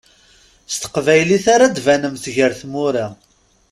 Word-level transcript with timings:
S 0.71 0.75
teqbaylit 0.81 1.45
ara 1.55 1.67
d-banemt 1.75 2.25
gar 2.35 2.51
tmura. 2.61 3.07